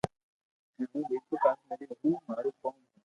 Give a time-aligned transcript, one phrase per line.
[0.89, 2.85] ھون ميرپوخاص ۾ رھيو ھون مارو ڪوم ھي